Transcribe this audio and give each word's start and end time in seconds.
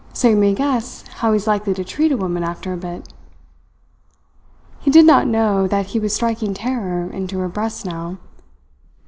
So 0.13 0.29
you 0.29 0.35
may 0.35 0.55
guess 0.55 1.03
how 1.07 1.31
he's 1.31 1.45
likely 1.45 1.75
to 1.75 1.83
treat 1.83 2.11
a 2.11 2.17
woman 2.17 2.43
after 2.43 2.73
a 2.73 2.77
bit!" 2.77 3.13
He 4.79 4.89
did 4.89 5.05
not 5.05 5.27
know 5.27 5.67
that 5.67 5.85
he 5.93 5.99
was 5.99 6.11
striking 6.11 6.55
terror 6.55 7.07
into 7.11 7.37
her 7.37 7.47
breast 7.49 7.85
now. 7.85 8.17